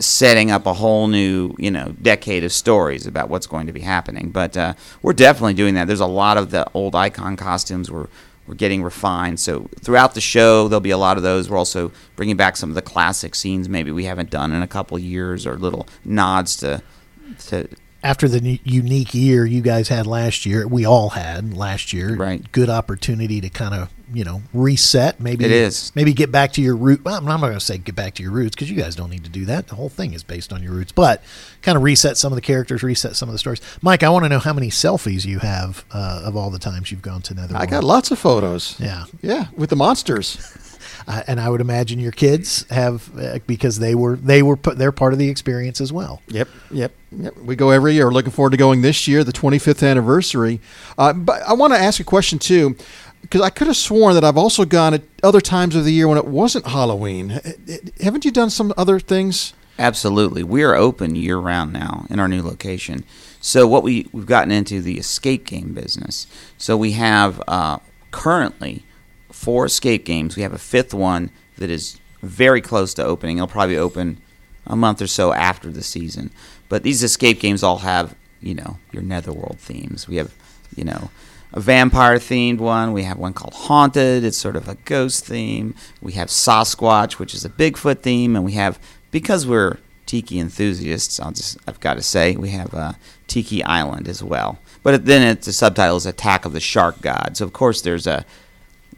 [0.00, 3.80] setting up a whole new, you know, decade of stories about what's going to be
[3.80, 4.30] happening.
[4.30, 5.86] But uh, we're definitely doing that.
[5.86, 7.90] There's a lot of the old icon costumes.
[7.90, 8.08] We're
[8.46, 9.38] we're getting refined.
[9.38, 11.48] So throughout the show, there'll be a lot of those.
[11.48, 14.66] We're also bringing back some of the classic scenes maybe we haven't done in a
[14.66, 16.82] couple years, or little nods to
[17.46, 17.68] to
[18.02, 22.16] after the unique year you guys had last year, we all had last year.
[22.16, 22.50] Right.
[22.52, 25.20] Good opportunity to kind of you know reset.
[25.20, 25.92] Maybe It is.
[25.94, 27.04] Maybe get back to your root.
[27.04, 29.10] Well, I'm not going to say get back to your roots because you guys don't
[29.10, 29.68] need to do that.
[29.68, 31.22] The whole thing is based on your roots, but
[31.62, 33.60] kind of reset some of the characters, reset some of the stories.
[33.80, 36.90] Mike, I want to know how many selfies you have uh, of all the times
[36.90, 37.62] you've gone to Netherworld.
[37.62, 38.78] I got lots of photos.
[38.78, 39.04] Yeah.
[39.20, 40.58] yeah, with the monsters.
[41.06, 44.78] Uh, and I would imagine your kids have uh, because they were they were put
[44.78, 46.22] they're part of the experience as well.
[46.28, 47.36] Yep, yep, yep.
[47.38, 48.06] We go every year.
[48.06, 50.60] We're looking forward to going this year, the 25th anniversary.
[50.96, 52.76] Uh, but I want to ask a question too,
[53.32, 56.06] because I could have sworn that I've also gone at other times of the year
[56.06, 57.40] when it wasn't Halloween.
[57.98, 59.54] Haven't you done some other things?
[59.78, 60.42] Absolutely.
[60.42, 63.04] We are open year round now in our new location.
[63.40, 66.26] So what we we've gotten into the escape game business.
[66.58, 67.78] So we have uh,
[68.10, 68.84] currently
[69.30, 70.36] four escape games.
[70.36, 73.38] We have a fifth one that is very close to opening.
[73.38, 74.20] It'll probably open
[74.66, 76.32] a month or so after the season.
[76.68, 80.06] But these escape games all have you know your netherworld themes.
[80.06, 80.34] We have
[80.76, 81.10] you know
[81.52, 82.92] a vampire themed one.
[82.92, 84.24] We have one called Haunted.
[84.24, 85.74] It's sort of a ghost theme.
[86.00, 88.78] We have Sasquatch, which is a Bigfoot theme, and we have
[89.10, 91.20] because we're tiki enthusiasts.
[91.20, 92.92] I'll just I've got to say we have uh,
[93.26, 94.58] Tiki Island as well.
[94.82, 97.36] But then it's the subtitle is Attack of the Shark God.
[97.36, 98.24] So of course there's a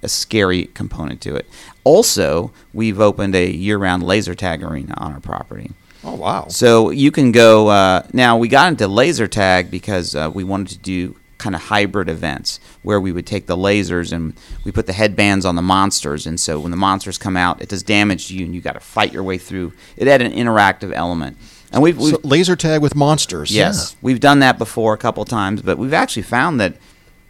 [0.03, 1.47] a scary component to it.
[1.83, 5.73] Also, we've opened a year-round laser tag arena on our property.
[6.05, 6.49] Oh wow!
[6.49, 7.69] So you can go.
[7.69, 11.63] Uh, now we got into laser tag because uh, we wanted to do kind of
[11.65, 14.33] hybrid events where we would take the lasers and
[14.65, 17.69] we put the headbands on the monsters, and so when the monsters come out, it
[17.69, 19.73] does damage to you, and you got to fight your way through.
[19.97, 21.37] It had an interactive element,
[21.71, 23.51] and we've, we've So laser tag with monsters.
[23.55, 26.77] yes, we've done that before a couple times, but we've actually found that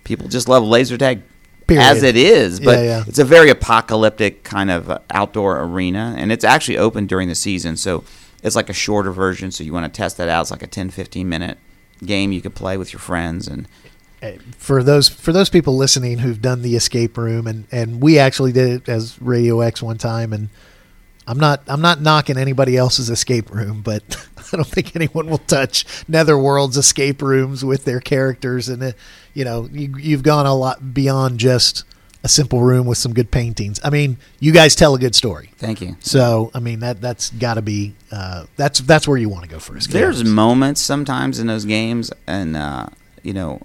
[0.05, 1.22] people just love laser tag.
[1.66, 1.83] Period.
[1.83, 3.05] As it is, but Yeah, yeah.
[3.07, 7.35] it's a very apocalyptic kind of uh, outdoor arena, and it's actually open during the
[7.35, 7.77] season.
[7.79, 8.05] So
[8.42, 9.50] it's like a shorter version.
[9.50, 10.42] So you want to test that out.
[10.42, 11.57] It's like a 10, 15 minute
[12.05, 13.48] game you could play with your friends.
[13.48, 13.66] And
[14.56, 18.52] for those for those people listening who've done the escape room and and we actually
[18.52, 20.48] did it as Radio X one time and
[21.26, 24.02] I'm not I'm not knocking anybody else's escape room but
[24.52, 28.92] I don't think anyone will touch Netherworld's escape rooms with their characters and uh,
[29.32, 31.84] you know you, you've gone a lot beyond just
[32.24, 33.78] a simple room with some good paintings.
[33.84, 35.50] I mean, you guys tell a good story.
[35.58, 35.94] thank you.
[36.00, 39.50] So, I mean that that's got to be uh, that's that's where you want to
[39.50, 39.92] go for escape.
[39.92, 40.30] There's rooms.
[40.34, 42.87] moments sometimes in those games, and uh,
[43.22, 43.60] you know,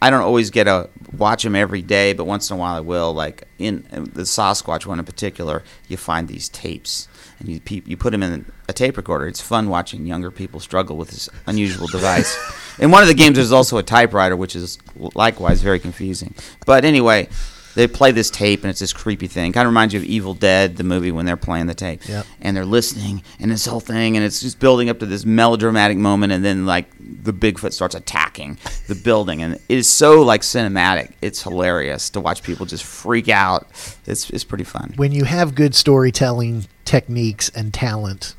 [0.00, 2.80] I don't always get a watch them every day, but once in a while I
[2.80, 3.12] will.
[3.14, 7.96] Like in the Sasquatch one in particular, you find these tapes and you pe- you
[7.96, 9.26] put them in a tape recorder.
[9.26, 12.36] It's fun watching younger people struggle with this unusual device.
[12.78, 14.78] In one of the games, there's also a typewriter, which is
[15.14, 16.34] likewise very confusing.
[16.66, 17.28] But anyway,
[17.76, 19.52] they play this tape and it's this creepy thing.
[19.52, 22.08] Kind of reminds you of Evil Dead, the movie, when they're playing the tape.
[22.08, 22.26] Yep.
[22.40, 25.98] And they're listening and this whole thing and it's just building up to this melodramatic
[25.98, 28.58] moment and then like the Bigfoot starts attacking
[28.88, 31.12] the building and it is so like cinematic.
[31.20, 33.66] It's hilarious to watch people just freak out.
[34.06, 34.94] It's it's pretty fun.
[34.96, 38.34] when you have good storytelling techniques and talent,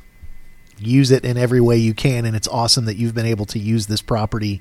[0.78, 2.24] use it in every way you can.
[2.24, 4.60] And it's awesome that you've been able to use this property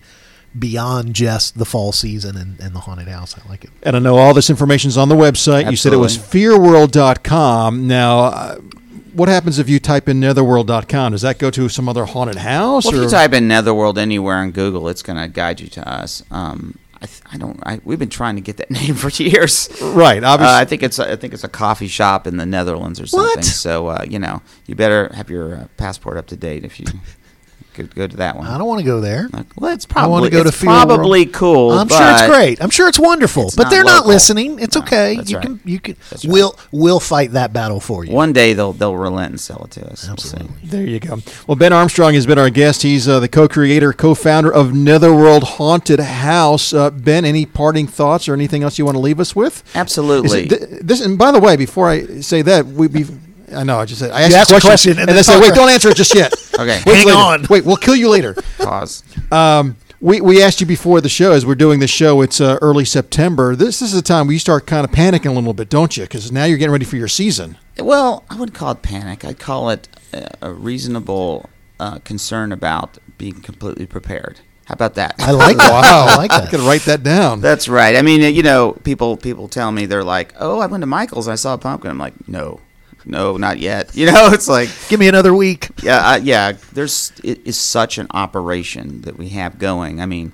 [0.57, 3.35] beyond just the fall season and, and the haunted house.
[3.37, 3.69] I like it.
[3.83, 5.69] And I know all this information is on the website.
[5.69, 7.87] You said it was fearworld.com.
[7.87, 8.55] Now, uh,
[9.13, 11.11] what happens if you type in netherworld.com?
[11.11, 12.85] Does that go to some other haunted house?
[12.85, 15.87] Well, if you type in Netherworld anywhere on Google, it's going to guide you to
[15.89, 16.23] us.
[16.29, 17.59] Um, I, th- I don't.
[17.63, 19.69] I, we've been trying to get that name for years.
[19.81, 20.55] right, Uh, obviously.
[20.55, 23.37] I think it's a, I think it's a coffee shop in the Netherlands or something.
[23.37, 23.45] What?
[23.45, 26.85] So uh, you know, you better have your uh, passport up to date if you
[27.77, 28.45] could go to that one.
[28.47, 29.29] I don't want to go there.
[29.31, 30.87] Like, well, it's I want to go to it's Fear World.
[30.87, 31.71] probably cool.
[31.71, 32.61] I'm sure it's great.
[32.61, 33.47] I'm sure it's wonderful.
[33.47, 34.59] it's but not they're not listening.
[34.59, 35.15] It's No, okay.
[35.15, 35.45] that's You right.
[35.45, 36.31] can you can That's right.
[36.33, 38.11] we'll we'll fight that battle for you.
[38.13, 40.03] One day they'll they'll relent and sell it to us.
[40.03, 40.13] We'll.
[40.13, 40.55] Absolutely.
[40.63, 41.19] There you go.
[41.47, 42.81] Well, Ben Armstrong has been our guest.
[42.81, 46.73] He's uh, the co-creator, co-founder of Netherworld Haunted House.
[46.73, 49.63] Uh, ben, any parting thoughts or anything else you want to leave us with?
[49.75, 50.47] Absolutely.
[50.47, 53.05] th- this, and by the way, before I say that, we be.
[53.55, 53.79] I know.
[53.79, 55.23] I just said I asked, You asked a a question, question and, and then then
[55.23, 56.81] say, "Wait, don't answer it just yet." Okay.
[56.87, 57.17] Wait Hang later.
[57.19, 57.45] on.
[57.51, 58.35] Wait, we'll kill you later.
[58.57, 59.03] Pause.
[59.31, 62.57] Um, we, we asked you before the show, as we're doing the show, it's uh,
[62.61, 63.55] early September.
[63.55, 66.03] This, is the time where you start kind of panicking a little bit, don't you?
[66.03, 67.57] Because now you're getting ready for your season.
[67.77, 69.23] Well, I wouldn't call it panic.
[69.23, 71.47] I'd call it a, a reasonable
[71.79, 74.39] uh, concern about being completely prepared.
[74.65, 75.15] How about that?
[75.19, 75.71] I like that.
[75.71, 77.39] I like I could write that down.
[77.39, 77.95] That's right.
[77.95, 81.27] I mean, you know, people people tell me they're like, "Oh, I went to Michael's
[81.27, 82.59] and I saw a pumpkin." I'm like, "No,
[83.07, 85.69] no, not yet." You know, it's like, Give me another week.
[85.81, 86.53] yeah, uh, yeah.
[86.73, 89.99] There's it is such an operation that we have going.
[90.01, 90.31] I mean,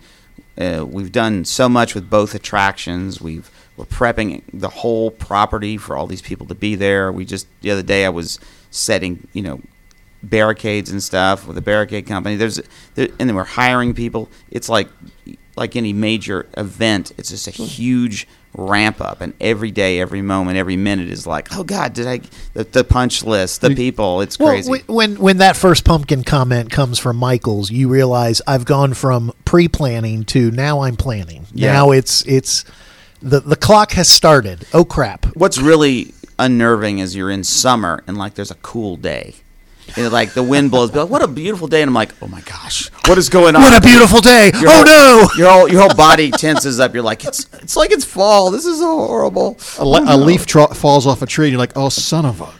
[0.57, 3.21] uh, we've done so much with both attractions.
[3.21, 7.11] We've we're prepping the whole property for all these people to be there.
[7.11, 9.61] We just the other day I was setting, you know,
[10.21, 12.35] barricades and stuff with a barricade company.
[12.35, 12.61] There's
[12.95, 14.29] there, and then we're hiring people.
[14.51, 14.89] It's like
[15.55, 17.11] like any major event.
[17.17, 21.55] It's just a huge ramp up, and every day, every moment, every minute is like,
[21.55, 22.21] oh God, did I
[22.53, 24.21] the, the punch list, the people?
[24.21, 24.79] It's Well, crazy.
[24.79, 29.31] wh- when when that first pumpkin comment comes from Michaels, you realize I've gone from
[29.45, 31.45] pre-planning to now I'm planning.
[31.53, 31.73] Yeah.
[31.73, 32.63] Now it's it's
[33.21, 34.65] the the clock has started.
[34.73, 35.25] Oh crap!
[35.35, 39.35] What's really unnerving is you're in summer and like there's a cool day.
[39.95, 42.27] And like the wind blows, be like, what a beautiful day, and I'm like, oh
[42.27, 43.61] my gosh, what is going on?
[43.61, 44.51] What a beautiful day!
[44.59, 45.27] Your oh whole- no!
[45.37, 46.93] Your whole your whole body tenses up.
[46.93, 48.49] You're like, it's it's like it's fall.
[48.51, 49.57] This is so horrible.
[49.77, 52.41] a, le- a leaf tro- falls off a tree, and you're like, "Oh, son of
[52.41, 52.53] a."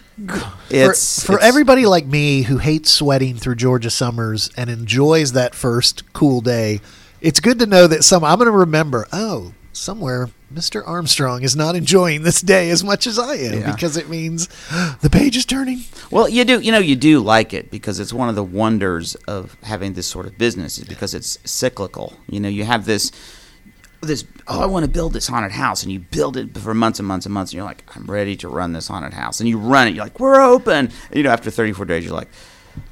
[0.70, 5.32] It's for, for it's- everybody like me who hates sweating through Georgia summers and enjoys
[5.34, 6.82] that first cool day,
[7.22, 9.08] it's good to know that some I'm going to remember.
[9.12, 10.84] Oh, somewhere Mr.
[10.88, 13.72] Armstrong is not enjoying this day as much as I am Yeah.
[13.72, 14.48] because it means
[15.02, 15.82] the page is turning.
[16.12, 19.16] Well, you do, you know, you do like it because it's one of the wonders
[19.28, 22.14] of having this sort of business is because it's cyclical.
[22.30, 23.12] You know, you have this,
[24.02, 24.26] this.
[24.48, 27.08] Oh, I want to build this haunted house, and you build it for months and
[27.08, 29.58] months and months, and you're like, I'm ready to run this haunted house, and you
[29.58, 29.96] run it.
[29.96, 30.74] You're like, we're open.
[31.12, 32.28] And, you know, after 34 days, you're like,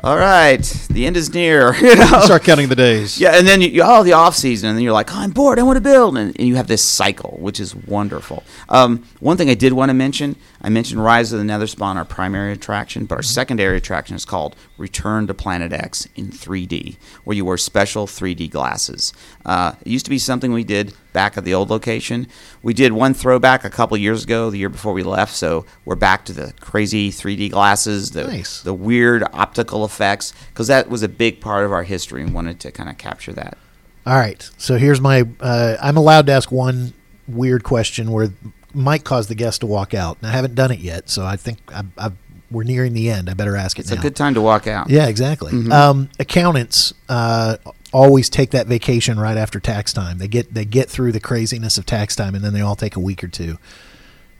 [0.03, 1.73] all right, the end is near.
[1.81, 3.19] You know, start counting the days.
[3.19, 5.31] yeah, and then you, you oh the off season, and then you're like, oh, I'm
[5.31, 8.43] bored, I want to build, and, and you have this cycle, which is wonderful.
[8.69, 11.97] Um, one thing I did want to mention, I mentioned Rise of the Nether Spawn,
[11.97, 16.97] our primary attraction, but our secondary attraction is called Return to Planet X in 3D,
[17.23, 19.13] where you wear special 3D glasses.
[19.45, 22.27] Uh, it used to be something we did back at the old location.
[22.61, 25.95] We did one throwback a couple years ago, the year before we left, so we're
[25.95, 28.61] back to the crazy 3D glasses, the Nice.
[28.61, 32.59] the weird optical effects, because that was a big part of our history and wanted
[32.61, 33.57] to kind of capture that.
[34.05, 34.49] All right.
[34.57, 35.23] So here's my.
[35.39, 36.93] Uh, I'm allowed to ask one
[37.27, 38.29] weird question where
[38.73, 40.17] might cause the guest to walk out.
[40.21, 42.11] And I haven't done it yet, so I think I, I,
[42.49, 43.29] we're nearing the end.
[43.29, 43.99] I better ask it It's now.
[43.99, 44.89] a good time to walk out.
[44.89, 45.51] Yeah, exactly.
[45.51, 45.71] Mm-hmm.
[45.71, 47.57] Um, accountants uh,
[47.91, 50.17] always take that vacation right after tax time.
[50.17, 52.95] They get they get through the craziness of tax time, and then they all take
[52.95, 53.57] a week or two.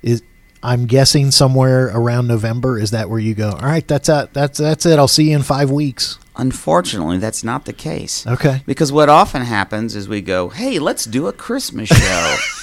[0.02, 0.24] Is
[0.64, 2.78] I'm guessing somewhere around November.
[2.78, 3.52] Is that where you go?
[3.52, 4.34] All right, that's it.
[4.34, 5.00] That's that's it.
[5.00, 6.20] I'll see you in five weeks.
[6.36, 8.26] Unfortunately, that's not the case.
[8.26, 8.62] Okay.
[8.66, 12.36] Because what often happens is we go, hey, let's do a Christmas show.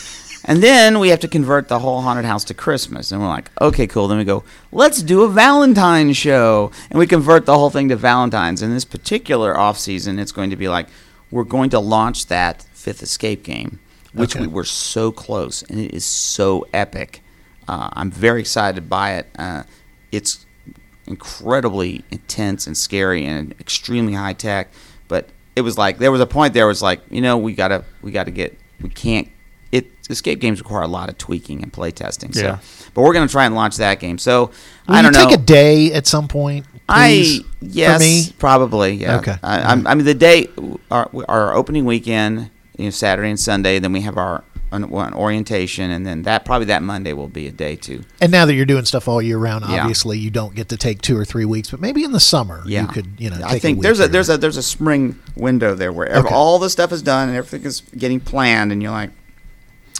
[0.49, 3.13] and then we have to convert the whole haunted house to Christmas.
[3.13, 4.09] And we're like, okay, cool.
[4.09, 6.73] Then we go, let's do a Valentine's show.
[6.91, 8.63] And we convert the whole thing to Valentine's.
[8.63, 10.89] In this particular off season, it's going to be like,
[11.31, 13.79] we're going to launch that fifth escape game.
[14.15, 14.47] which Okay.
[14.47, 17.23] we were so close, and it is so epic.
[17.69, 19.27] Uh, I'm very excited by it.
[19.39, 19.63] Uh,
[20.11, 20.47] it's
[21.07, 24.71] incredibly intense and scary and extremely high tech,
[25.09, 27.85] but it was like there was a point there was like you know we gotta
[28.03, 29.29] we gotta get we can't
[29.73, 32.33] it escape games require a lot of tweaking and play testing.
[32.33, 32.59] So, Yeah.
[32.95, 34.19] but we're gonna try and launch that game.
[34.19, 34.51] So
[34.87, 35.29] Will I don't you know.
[35.29, 36.65] take a day at some point?
[36.89, 38.35] Please, I yes, for me.
[38.39, 39.19] probably yeah.
[39.19, 39.37] Okay.
[39.43, 40.49] I, I'm, I mean, the day
[40.91, 42.49] our, our opening weekend,
[42.79, 43.79] you know, Saturday and Sunday.
[43.79, 44.43] Then we have our
[44.73, 48.05] an, an orientation, and then that probably that Monday will be a day too.
[48.23, 49.81] And now that you're doing stuff all year round, Yeah.
[49.83, 52.63] obviously you don't get to take two or three weeks, but maybe in the summer
[52.67, 54.09] Yeah, you could, you know, I think week there's a here.
[54.13, 56.35] there's a there's a spring window there where Okay.
[56.35, 59.11] all the stuff is done and everything is getting planned, and you're like,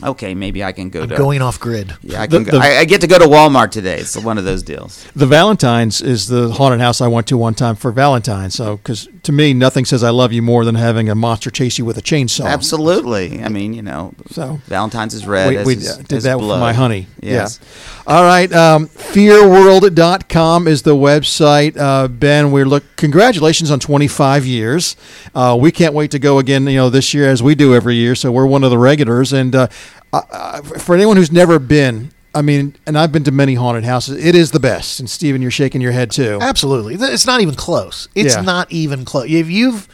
[0.03, 1.93] okay, maybe I can go I'm to going off grid.
[2.01, 3.97] Yeah, I, The- can go, the- I, I get to go to Walmart today.
[3.99, 5.05] It's one of those deals.
[5.15, 8.55] The Valentine's is the haunted house I went to one time for Valentine's.
[8.55, 11.77] So, because to me, nothing says I love you more than having a monster chase
[11.77, 12.45] you with a chainsaw.
[12.47, 13.43] Absolutely.
[13.43, 15.49] I mean, you know, So- Valentine's is red.
[15.49, 16.59] We, as we is- did as that for blood.
[16.59, 17.07] my honey.
[17.21, 17.59] Yes.
[17.61, 18.13] Yeah.
[18.15, 18.51] All right.
[18.53, 21.77] Um, fearworld.com is the website.
[21.77, 22.83] Uh, ben, we're look.
[22.95, 24.95] Congratulations on 25 years.
[25.35, 26.65] Uh, we can't wait to go again.
[26.67, 28.15] You know, this year as we do every year.
[28.15, 29.31] So we're one of the regulars.
[29.33, 29.67] And uh,
[30.13, 34.23] uh, for anyone who's never been, I mean, and I've been to many haunted houses.
[34.23, 34.99] It is the best.
[34.99, 36.39] And Stephen, you're shaking your head too.
[36.41, 36.95] Absolutely.
[36.95, 38.07] It's not even close.
[38.15, 38.41] It's Yeah.
[38.41, 39.29] not even close.
[39.29, 39.87] If you've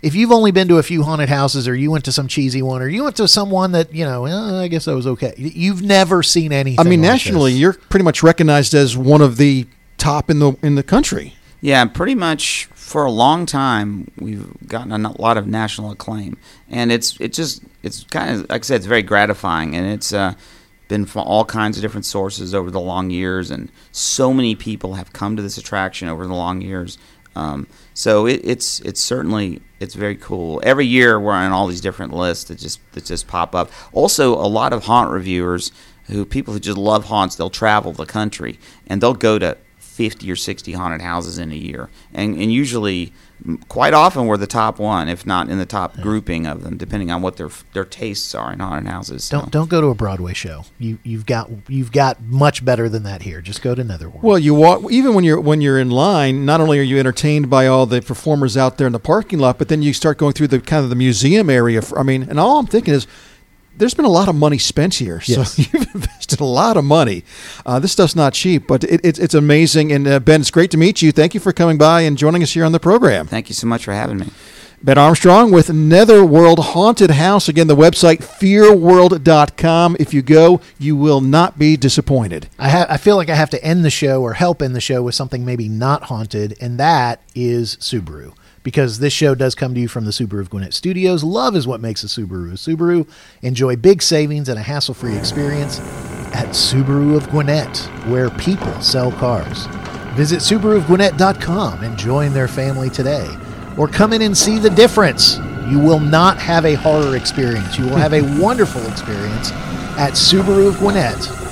[0.00, 2.62] if you've only been to a few haunted houses or you went to some cheesy
[2.62, 5.34] one or you went to someone that, you know, "Uh, I guess that was okay.
[5.36, 7.60] You've never seen anything I mean, like nationally, this.
[7.60, 11.34] you're pretty much recognized as one of the top in the in the country.
[11.60, 16.38] Yeah, pretty much for a long time we've gotten a lot of national acclaim,
[16.70, 20.10] and it's it just it's kind of like I said, it's very gratifying, and it's
[20.10, 20.32] uh,
[20.88, 24.94] been from all kinds of different sources over the long years, and so many people
[24.94, 26.96] have come to this attraction over the long years.
[27.36, 30.62] Um, so it, it's it's certainly it's very cool.
[30.64, 33.70] Every year we're on all these different lists that just that just pop up.
[33.92, 35.72] Also, a lot of haunt reviewers
[36.06, 39.58] who people who just love haunts, they'll travel the country and they'll go to
[39.98, 41.88] 50 or 60 haunted houses in a year.
[42.14, 43.12] And, and usually,
[43.68, 47.10] quite often, we're the top one, if not in the top grouping of them, depending
[47.10, 49.24] on what their their tastes are in haunted houses.
[49.24, 50.62] So- Don't don't go to a Broadway show.
[50.78, 53.40] You you've got you've got much better than that here.
[53.40, 54.22] Just go to Netherworld.
[54.22, 56.46] Well, you walk even when you're when you're in line.
[56.46, 59.58] Not only are you entertained by all the performers out there in the parking lot,
[59.58, 61.82] but then you start going through the kind of the museum area.
[61.96, 63.08] I mean, and all I'm thinking is,
[63.78, 65.22] there's been a lot of money spent here.
[65.24, 65.54] Yes.
[65.54, 67.24] So you've invested a lot of money.
[67.64, 69.92] Uh, this stuff's not cheap, but it, it's it's amazing.
[69.92, 71.12] And uh, Ben, it's great to meet you.
[71.12, 73.26] Thank you for coming by and joining us here on the program.
[73.26, 74.26] Thank you so much for having me.
[74.80, 77.48] Ben Armstrong with Netherworld Haunted House.
[77.48, 79.96] Again, the website fearworld.com.
[79.98, 82.48] If you go, you will not be disappointed.
[82.60, 84.80] I ha- I feel like I have to end the show or help end the
[84.80, 88.34] show with something maybe not haunted, and that is Subaru.
[88.62, 91.24] Because this show does come to you from the Subaru of Gwinnett Studios.
[91.24, 93.08] Love is what makes a Subaru a Subaru.
[93.42, 95.80] Enjoy big savings and a hassle-free experience
[96.34, 99.66] at Subaru of Gwinnett, where people sell cars.
[100.14, 103.28] Visit SubaruofGwinnett.com and join their family today.
[103.76, 105.38] Or come in and see the difference.
[105.68, 107.78] You will not have a horror experience.
[107.78, 109.52] You will have a wonderful experience
[109.96, 111.47] at Subaru of Gwinnett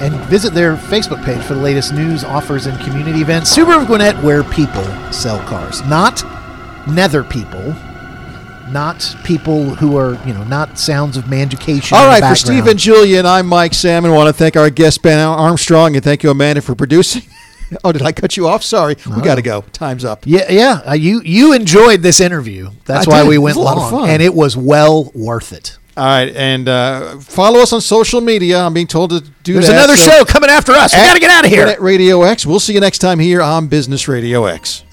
[0.00, 3.56] and visit their Facebook page for the latest news, offers, and community events.
[3.56, 6.24] Subaru of Gwinnett, where people sell cars, not
[6.88, 7.74] nether people,
[8.70, 11.92] not people who are you know not sounds of manducation.
[11.92, 14.12] All right, for Steve and Julian, I'm Mike Sammond.
[14.12, 17.22] I want to thank our guest Ben Armstrong and thank you, Amanda, for producing.
[17.84, 18.62] oh, did I cut you off?
[18.62, 19.62] Sorry, we got to go.
[19.72, 20.24] Time's up.
[20.26, 20.82] Yeah, yeah.
[20.86, 22.70] Uh, you you enjoyed this interview.
[22.84, 23.28] That's I why did.
[23.28, 24.10] we went a lot of long, fun.
[24.10, 25.78] and it was well worth it.
[25.94, 28.60] All right, and uh, follow us on social media.
[28.60, 29.74] I'm being told to do There's that.
[29.74, 30.94] another so- show coming after us.
[30.94, 31.64] We got to get out of here.
[31.64, 32.46] Gwinnett Radio X.
[32.46, 34.84] We'll see you next time here on Business Radio X.